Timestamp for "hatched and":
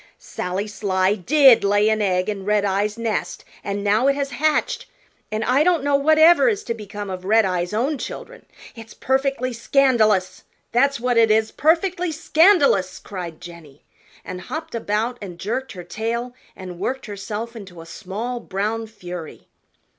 4.31-5.43